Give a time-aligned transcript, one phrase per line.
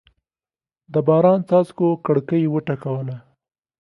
[0.93, 3.15] د باران څاڅکو کړکۍ وټکوله.